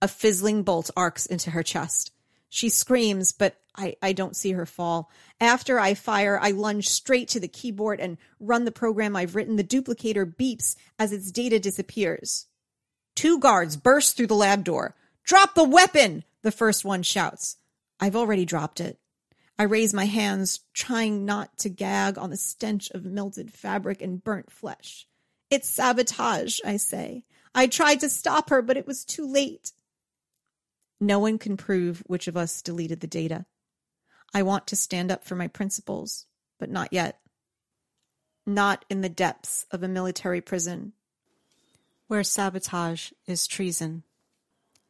[0.00, 2.12] A fizzling bolt arcs into her chest.
[2.48, 5.10] She screams, but I, I don't see her fall.
[5.40, 9.56] After I fire, I lunge straight to the keyboard and run the program I've written.
[9.56, 12.46] The duplicator beeps as its data disappears.
[13.14, 14.94] Two guards burst through the lab door.
[15.24, 16.24] Drop the weapon!
[16.42, 17.56] The first one shouts.
[18.00, 18.98] I've already dropped it.
[19.58, 24.22] I raise my hands, trying not to gag on the stench of melted fabric and
[24.22, 25.06] burnt flesh.
[25.50, 27.24] It's sabotage, I say.
[27.54, 29.72] I tried to stop her, but it was too late.
[31.00, 33.46] No one can prove which of us deleted the data.
[34.32, 36.26] I want to stand up for my principles,
[36.58, 37.18] but not yet.
[38.46, 40.94] Not in the depths of a military prison
[42.08, 44.02] where sabotage is treason.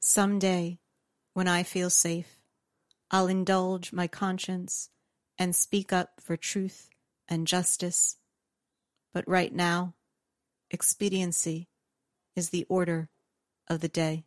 [0.00, 0.80] Some day,
[1.34, 2.38] when I feel safe,
[3.10, 4.90] I'll indulge my conscience
[5.38, 6.88] and speak up for truth
[7.28, 8.16] and justice.
[9.12, 9.94] But right now,
[10.70, 11.68] expediency
[12.36, 13.08] is the order
[13.68, 14.24] of the day.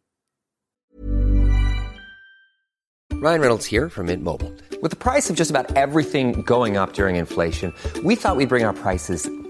[3.14, 4.54] Ryan Reynolds here from Mint Mobile.
[4.82, 8.66] With the price of just about everything going up during inflation, we thought we'd bring
[8.66, 9.28] our prices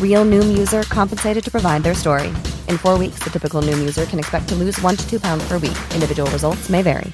[0.00, 2.28] Real Noom user compensated to provide their story.
[2.68, 5.42] In four weeks, the typical Noom user can expect to lose one to two pounds
[5.48, 5.78] per week.
[5.94, 7.10] Individual results may vary.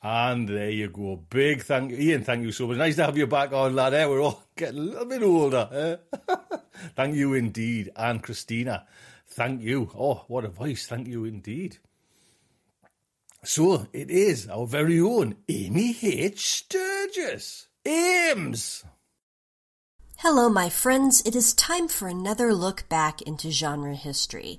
[0.00, 1.16] And there you go.
[1.28, 1.98] Big thank you.
[1.98, 2.78] Ian, thank you so much.
[2.78, 3.94] Nice to have you back on, lad.
[3.94, 4.06] Eh?
[4.06, 5.68] We're all getting a little bit older.
[5.70, 6.16] Eh?
[6.96, 7.90] thank you indeed.
[7.96, 8.86] And Christina,
[9.26, 9.90] thank you.
[9.98, 10.86] Oh, what a voice.
[10.86, 11.78] Thank you indeed.
[13.44, 16.48] So it is our very own Amy H.
[16.48, 17.66] Sturgis.
[17.84, 18.84] Ames.
[20.22, 21.22] Hello, my friends.
[21.24, 24.58] It is time for another look back into genre history.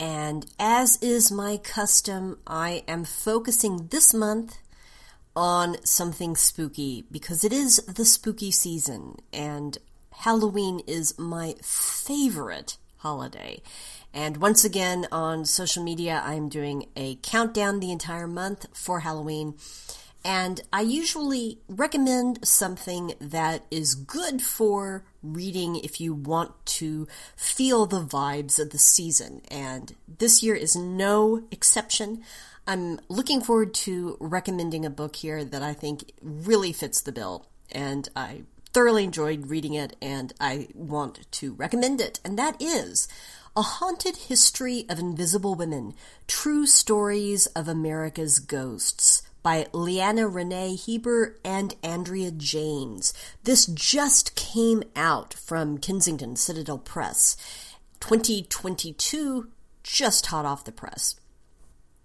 [0.00, 4.58] And as is my custom, I am focusing this month
[5.36, 9.78] on something spooky because it is the spooky season and
[10.10, 13.62] Halloween is my favorite holiday.
[14.12, 19.54] And once again on social media, I'm doing a countdown the entire month for Halloween.
[20.24, 27.86] And I usually recommend something that is good for reading if you want to feel
[27.86, 29.40] the vibes of the season.
[29.50, 32.22] And this year is no exception.
[32.66, 37.46] I'm looking forward to recommending a book here that I think really fits the bill.
[37.72, 38.42] And I
[38.72, 42.20] thoroughly enjoyed reading it and I want to recommend it.
[42.24, 43.08] And that is
[43.56, 45.94] A Haunted History of Invisible Women
[46.28, 53.12] True Stories of America's Ghosts by Leanna Renee Heber and Andrea Janes.
[53.44, 57.36] This just came out from Kensington Citadel Press.
[58.00, 59.48] 2022,
[59.82, 61.16] just hot off the press.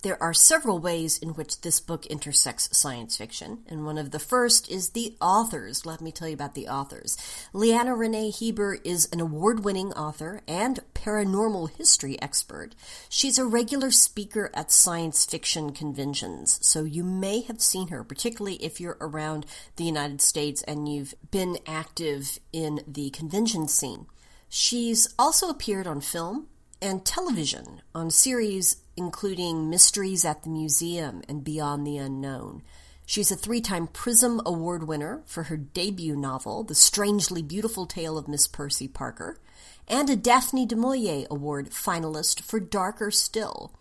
[0.05, 4.19] There are several ways in which this book intersects science fiction, and one of the
[4.19, 5.83] first is the authors.
[5.83, 7.17] Let me tell you about the authors.
[7.53, 12.75] Leanna Renee Heber is an award winning author and paranormal history expert.
[13.09, 18.57] She's a regular speaker at science fiction conventions, so you may have seen her, particularly
[18.57, 19.47] if you're around
[19.77, 24.05] the United States and you've been active in the convention scene.
[24.49, 26.45] She's also appeared on film
[26.79, 32.61] and television on series including Mysteries at the Museum and Beyond the Unknown.
[33.05, 38.17] She's a three time Prism Award winner for her debut novel, The Strangely Beautiful Tale
[38.17, 39.39] of Miss Percy Parker,
[39.87, 43.71] and a Daphne du Maurier Award finalist for Darker Still.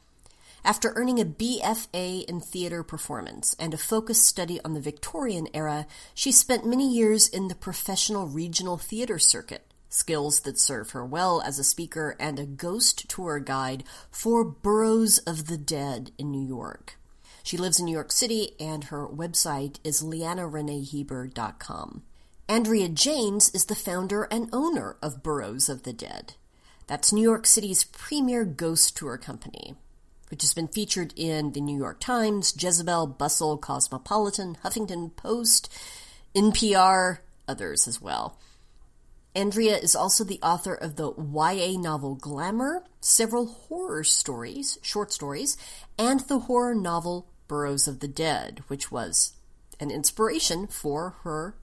[0.65, 5.87] After earning a BFA in theater performance and a focused study on the Victorian era,
[6.15, 11.41] she spent many years in the professional regional theater circuit, skills that serve her well
[11.43, 16.45] as a speaker and a ghost tour guide for Boroughs of the Dead in New
[16.45, 16.99] York.
[17.43, 22.03] She lives in New York City and her website is leannareneeheber.com.
[22.49, 26.35] Andrea Janes is the founder and owner of Boroughs of the Dead.
[26.87, 29.75] That's New York City's premier ghost tour company,
[30.29, 35.73] which has been featured in the New York Times, Jezebel, Bustle, Cosmopolitan, Huffington Post,
[36.35, 37.19] NPR,
[37.49, 38.37] others as well.
[39.35, 45.57] Andrea is also the author of the YA novel Glamour, several horror stories, short stories,
[45.99, 49.33] and the horror novel Boroughs of the Dead, which was
[49.81, 51.57] an inspiration for her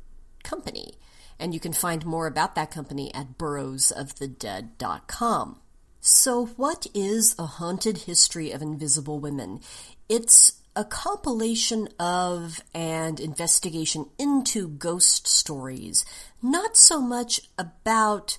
[0.43, 0.95] company.
[1.39, 5.59] And you can find more about that company at boroughsofthedead.com.
[6.01, 9.61] So, what is A Haunted History of Invisible Women?
[10.09, 16.05] It's a compilation of and investigation into ghost stories,
[16.41, 18.37] not so much about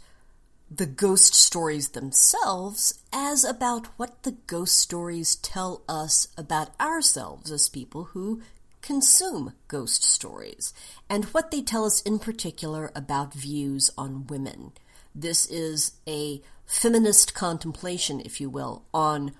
[0.70, 7.68] the ghost stories themselves as about what the ghost stories tell us about ourselves as
[7.68, 8.40] people who
[8.80, 10.72] consume ghost stories,
[11.08, 14.72] and what they tell us in particular about views on women.
[15.14, 19.32] This is a feminist contemplation, if you will, on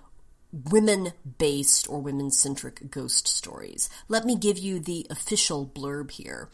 [0.52, 3.88] women based or women centric ghost stories.
[4.08, 6.48] Let me give you the official blurb here.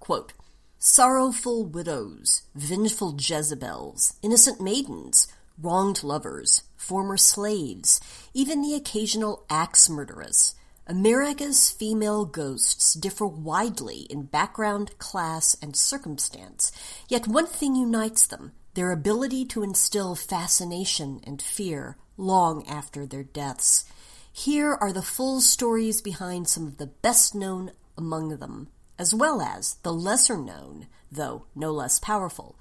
[0.00, 0.32] Quote,
[0.78, 5.26] Sorrowful widows, vengeful Jezebels, innocent maidens,
[5.60, 8.00] wronged lovers, former slaves,
[8.34, 10.54] even the occasional axe murderess.
[10.86, 16.70] America's female ghosts differ widely in background, class, and circumstance,
[17.08, 23.22] yet one thing unites them their ability to instill fascination and fear long after their
[23.22, 23.84] deaths.
[24.32, 29.40] Here are the full stories behind some of the best known among them, as well
[29.40, 32.56] as the lesser known, though no less powerful.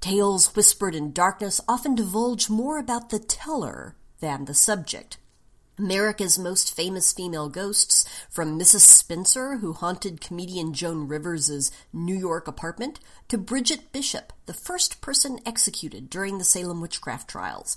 [0.00, 5.18] Tales whispered in darkness often divulge more about the teller than the subject.
[5.78, 8.80] America's most famous female ghosts, from Mrs.
[8.80, 15.40] Spencer, who haunted comedian Joan Rivers' New York apartment, to Bridget Bishop, the first person
[15.46, 17.76] executed during the Salem witchcraft trials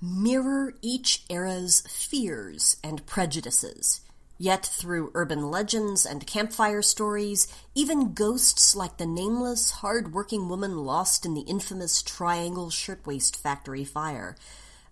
[0.00, 4.00] mirror each era's fears and prejudices.
[4.40, 11.26] Yet through urban legends and campfire stories, even ghosts like the nameless, hard-working woman lost
[11.26, 14.36] in the infamous Triangle Shirtwaist Factory fire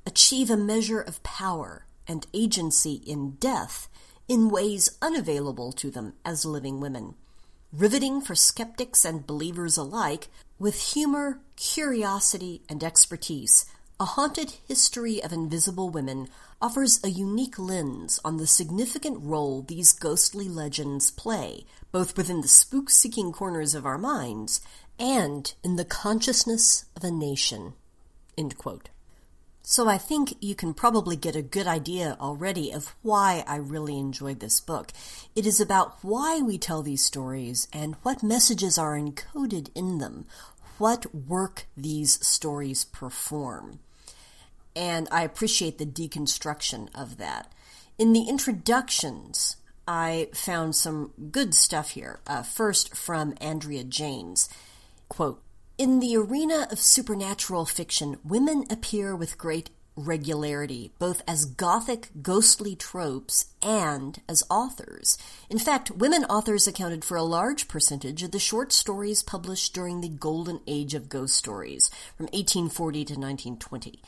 [0.05, 3.89] achieve a measure of power and agency in death
[4.29, 7.15] in ways unavailable to them as living women.
[7.73, 10.29] Riveting for skeptics and believers alike,
[10.59, 13.67] with humor, curiosity, and expertise,
[13.99, 16.29] a Haunted History of Invisible Women
[16.61, 22.49] offers a unique lens on the significant role these ghostly legends play, both within the
[22.49, 24.61] spook seeking corners of our minds
[24.99, 27.73] and in the consciousness of a nation.
[29.63, 33.99] So I think you can probably get a good idea already of why I really
[33.99, 34.93] enjoyed this book.
[35.35, 40.27] It is about why we tell these stories and what messages are encoded in them,
[40.77, 43.81] what work these stories perform
[44.77, 47.51] and I appreciate the deconstruction of that.
[47.99, 49.57] In the introductions,
[49.89, 52.21] I found some good stuff here.
[52.27, 54.49] Uh, first, from Andrea Janes
[55.09, 55.41] Quote,
[55.79, 62.75] in the arena of supernatural fiction, women appear with great regularity, both as gothic, ghostly
[62.75, 65.17] tropes and as authors.
[65.49, 70.01] In fact, women authors accounted for a large percentage of the short stories published during
[70.01, 74.03] the golden age of ghost stories, from 1840 to 1920.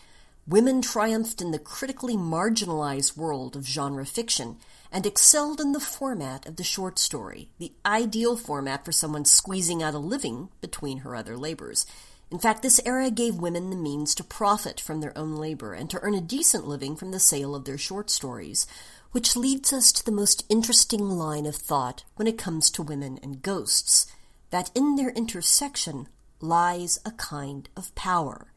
[0.49, 4.57] Women triumphed in the critically marginalized world of genre fiction
[4.91, 9.83] and excelled in the format of the short story, the ideal format for someone squeezing
[9.83, 11.85] out a living between her other labors.
[12.31, 15.91] In fact, this era gave women the means to profit from their own labor and
[15.91, 18.67] to earn a decent living from the sale of their short stories,
[19.13, 23.19] which leads us to the most interesting line of thought when it comes to women
[23.23, 24.07] and ghosts
[24.49, 26.09] that in their intersection
[26.41, 28.53] lies a kind of power.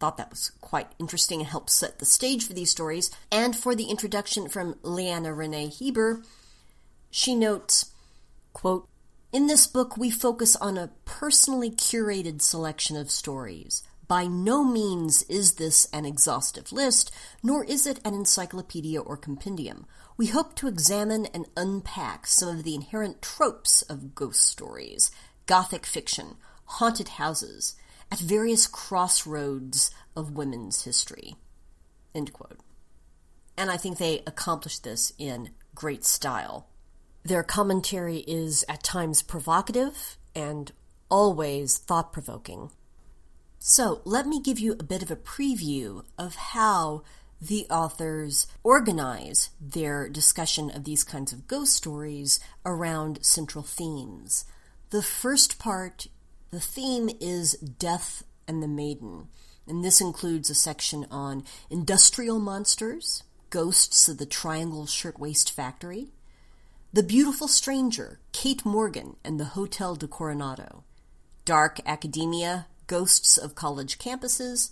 [0.00, 3.10] Thought that was quite interesting and helped set the stage for these stories.
[3.30, 6.22] And for the introduction from Leanna Renee Heber,
[7.10, 7.92] she notes,
[8.52, 8.88] quote,
[9.32, 13.84] in this book, we focus on a personally curated selection of stories.
[14.08, 19.86] By no means is this an exhaustive list, nor is it an encyclopedia or compendium.
[20.16, 25.12] We hope to examine and unpack some of the inherent tropes of ghost stories,
[25.46, 27.76] gothic fiction, haunted houses,
[28.10, 31.36] at various crossroads of women's history.
[32.14, 32.58] End quote.
[33.56, 36.66] And I think they accomplished this in great style.
[37.22, 40.72] Their commentary is at times provocative and
[41.10, 42.70] always thought provoking.
[43.58, 47.02] So, let me give you a bit of a preview of how
[47.40, 54.44] the authors organize their discussion of these kinds of ghost stories around central themes.
[54.90, 56.06] The first part,
[56.50, 59.28] the theme is Death and the Maiden,
[59.66, 66.08] and this includes a section on industrial monsters, ghosts of the Triangle Shirtwaist Factory,
[66.92, 70.82] the Beautiful Stranger, Kate Morgan, and the Hotel de Coronado,
[71.44, 74.70] Dark Academia, Ghosts of College Campuses,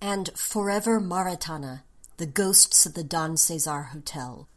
[0.00, 1.82] and Forever Maritana,
[2.18, 4.48] The Ghosts of the Don Cesar Hotel.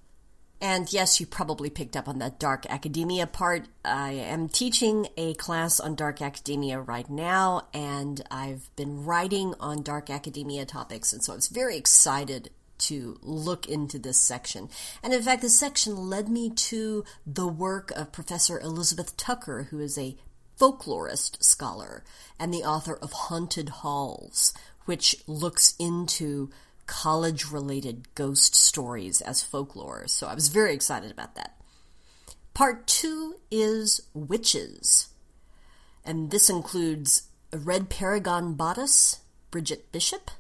[0.62, 3.68] And yes, you probably picked up on that Dark Academia part.
[3.84, 9.84] I am teaching a class on Dark Academia right now, and I've been writing on
[9.84, 12.50] Dark Academia topics, and so I was very excited
[12.80, 14.70] to look into this section.
[15.02, 19.80] And in fact, this section led me to the work of Professor Elizabeth Tucker, who
[19.80, 20.18] is a
[20.60, 22.04] folklorist scholar
[22.40, 24.54] and the author of Haunted Halls,
[24.86, 26.50] which looks into
[26.86, 30.08] college related ghost stories as folklore.
[30.08, 31.56] So I was very excited about that.
[32.54, 35.10] Part two is Witches.
[36.06, 39.22] And this includes a Red Paragon Bodice,
[39.52, 40.32] Bridget Bishop,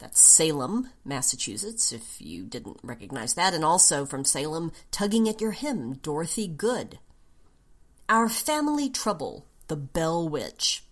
[0.00, 3.52] that's Salem, Massachusetts, if you didn't recognize that.
[3.52, 6.98] And also from Salem, Tugging at Your Hem, Dorothy Good.
[8.08, 10.84] Our Family Trouble, The Bell Witch.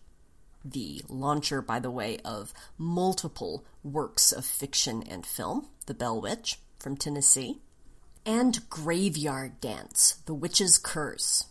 [0.64, 6.58] The launcher, by the way, of multiple works of fiction and film, The Bell Witch,
[6.78, 7.60] from Tennessee.
[8.26, 11.44] And Graveyard Dance, The Witch's Curse.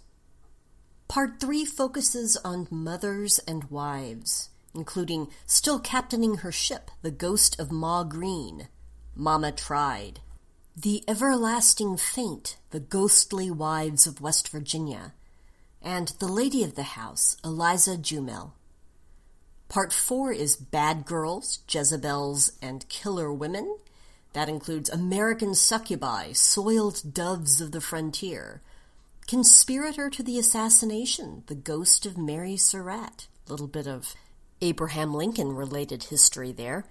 [1.08, 7.72] Part 3 focuses on mothers and wives including still captaining her ship, the ghost of
[7.72, 8.68] Ma Greene,
[9.16, 10.22] Mama Tried,
[10.76, 15.14] The Everlasting Faint, the ghostly wives of West Virginia,
[15.82, 18.52] and the lady of the house, Eliza Jumel.
[19.70, 23.78] Part four is Bad Girls, Jezebels, and Killer Women.
[24.32, 28.62] That includes American Succubi, Soiled Doves of the Frontier,
[29.28, 34.16] Conspirator to the Assassination, The Ghost of Mary Surratt, a little bit of
[34.62, 36.86] Abraham Lincoln related history there,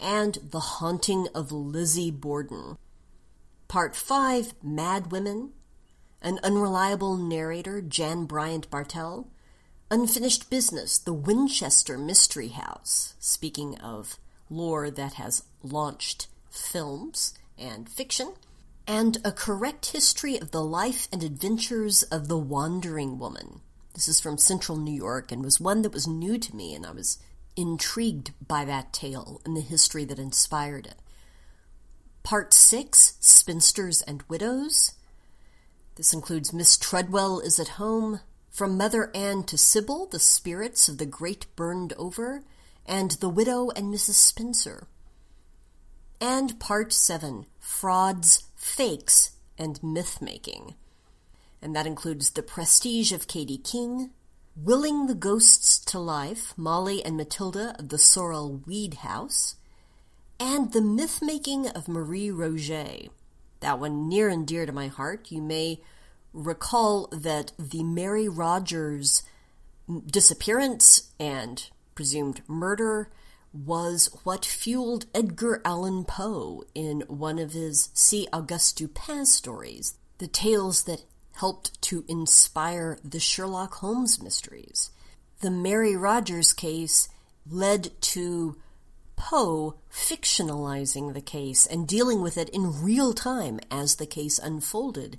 [0.00, 2.76] and The Haunting of Lizzie Borden.
[3.68, 5.52] Part 5 Mad Women,
[6.20, 9.28] An Unreliable Narrator, Jan Bryant Bartell,
[9.90, 14.18] Unfinished Business, The Winchester Mystery House, speaking of
[14.50, 18.34] lore that has launched films and fiction,
[18.86, 23.60] and A Correct History of the Life and Adventures of the Wandering Woman,
[23.96, 26.84] this is from central New York and was one that was new to me, and
[26.84, 27.16] I was
[27.56, 30.96] intrigued by that tale and the history that inspired it.
[32.22, 34.92] Part 6 Spinsters and Widows.
[35.94, 38.20] This includes Miss Tredwell is at Home,
[38.56, 42.42] From Mother Ann to Sybil, The Spirits of the Great Burned Over,
[42.86, 44.14] and The Widow and Mrs.
[44.14, 44.86] Spencer.
[46.22, 50.74] And Part 7 Frauds, Fakes, and Myth Making
[51.62, 54.10] and that includes The Prestige of Katy King,
[54.54, 59.56] Willing the Ghosts to Life, Molly and Matilda of the Sorrel Weed House,
[60.38, 63.10] and The Myth Making of Marie Roget.
[63.60, 65.32] That one near and dear to my heart.
[65.32, 65.80] You may
[66.36, 69.22] recall that the Mary Rogers
[70.06, 73.10] disappearance and presumed murder
[73.52, 78.28] was what fueled Edgar Allan Poe in one of his C.
[78.32, 81.04] Auguste Dupin stories, the tales that
[81.36, 84.90] helped to inspire the Sherlock Holmes mysteries.
[85.40, 87.08] The Mary Rogers case
[87.48, 88.56] led to
[89.16, 95.18] Poe fictionalizing the case and dealing with it in real time as the case unfolded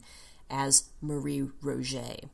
[0.50, 2.30] as Marie Roget.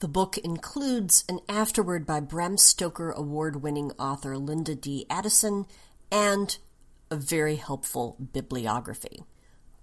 [0.00, 5.06] The book includes an afterword by Bram Stoker award winning author Linda D.
[5.08, 5.66] Addison
[6.10, 6.58] and
[7.10, 9.24] a very helpful bibliography.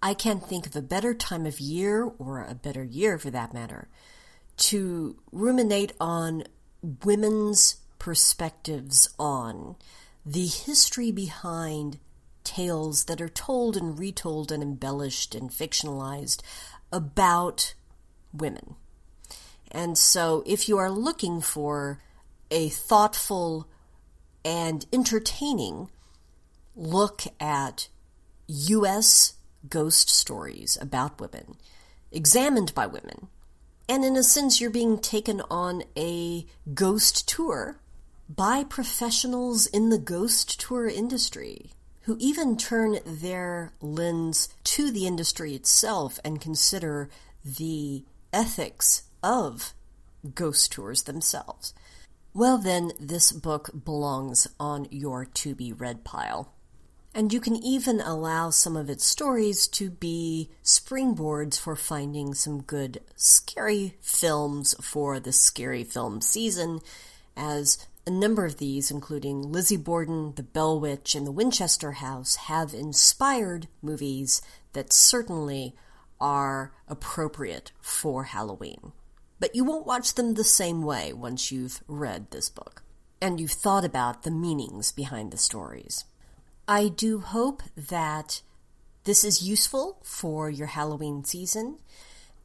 [0.02, 3.54] I can't think of a better time of year, or a better year for that
[3.54, 3.88] matter,
[4.58, 6.44] to ruminate on
[7.04, 9.76] women's perspectives on
[10.26, 12.00] the history behind
[12.44, 16.42] tales that are told and retold and embellished and fictionalized
[16.92, 17.74] about
[18.34, 18.76] women.
[19.72, 22.00] And so, if you are looking for
[22.50, 23.68] a thoughtful
[24.44, 25.90] and entertaining
[26.76, 27.88] look at
[28.48, 29.36] U.S.
[29.70, 31.56] ghost stories about women,
[32.12, 33.28] examined by women,
[33.88, 37.80] and in a sense, you're being taken on a ghost tour
[38.30, 41.72] by professionals in the ghost tour industry
[42.04, 47.10] who even turn their lens to the industry itself and consider
[47.44, 49.74] the ethics of
[50.36, 51.74] ghost tours themselves.
[52.34, 56.54] Well, then, this book belongs on your to be read pile.
[57.14, 62.62] And you can even allow some of its stories to be springboards for finding some
[62.62, 66.80] good scary films for the scary film season,
[67.36, 72.36] as a number of these, including Lizzie Borden, The Bell Witch, and The Winchester House,
[72.36, 74.42] have inspired movies
[74.74, 75.76] that certainly
[76.20, 78.92] are appropriate for Halloween.
[79.40, 82.84] But you won't watch them the same way once you've read this book
[83.22, 86.06] and you've thought about the meanings behind the stories.
[86.68, 88.42] I do hope that
[89.04, 91.80] this is useful for your Halloween season,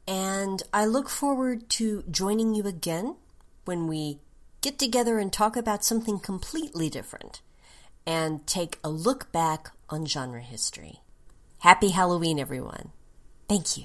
[0.06, 3.16] and I look forward to joining you again
[3.64, 4.20] when we
[4.66, 7.40] get together and talk about something completely different
[8.04, 11.02] and take a look back on genre history.
[11.60, 12.90] Happy Halloween, everyone.
[13.48, 13.84] Thank you.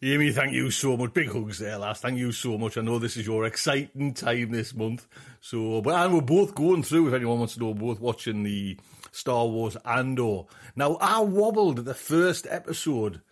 [0.00, 1.12] Amy, thank you so much.
[1.12, 2.00] Big hugs there, lass.
[2.00, 2.78] Thank you so much.
[2.78, 5.08] I know this is your exciting time this month.
[5.40, 8.78] So, but and we're both going through, if anyone wants to know, both watching the
[9.10, 10.44] Star Wars Andor.
[10.76, 13.22] Now, I wobbled at the first episode.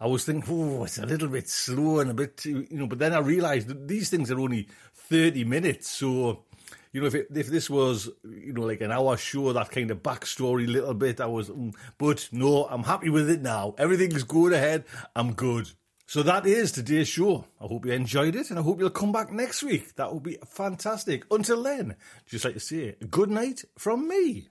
[0.00, 2.86] I was thinking, oh, it's a little bit slow and a bit too, you know,
[2.86, 4.68] but then I realised that these things are only
[5.08, 5.88] 30 minutes.
[5.88, 6.44] So,
[6.92, 9.90] you know, if it, if this was, you know, like an hour show, that kind
[9.90, 13.74] of backstory little bit, I was, mm, but no, I'm happy with it now.
[13.78, 14.84] Everything's going ahead.
[15.14, 15.70] I'm good.
[16.06, 17.44] So that is today's show.
[17.60, 19.94] I hope you enjoyed it and I hope you'll come back next week.
[19.96, 21.24] That will be fantastic.
[21.30, 24.48] Until then, just like to say, good night from me.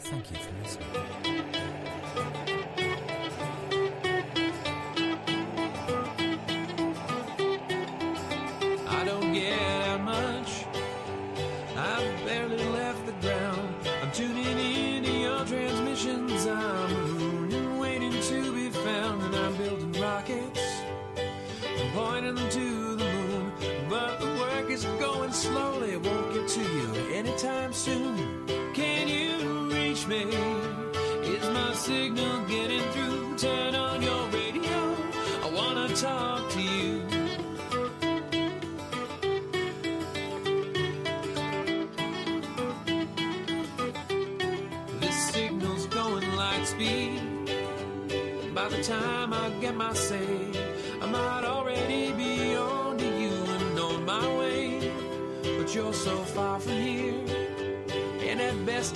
[0.00, 1.39] Thank you for listening.
[14.10, 16.44] I'm tuning into your transmissions.
[16.44, 19.22] I'm marooned and waiting to be found.
[19.22, 20.60] And I'm building rockets
[21.16, 23.52] and pointing them to the moon.
[23.88, 25.92] But the work is going slowly.
[25.92, 28.48] It won't get to you anytime soon.
[28.74, 30.22] Can you reach me?
[31.22, 32.29] Is my signal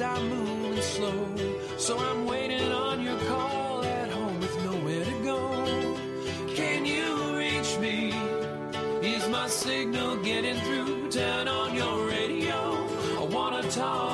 [0.03, 1.37] I'm moving slow.
[1.77, 5.39] So I'm waiting on your call at home with nowhere to go.
[6.55, 8.13] Can you reach me?
[9.03, 11.11] Is my signal getting through?
[11.11, 12.59] Turn on your radio.
[13.21, 14.14] I wanna talk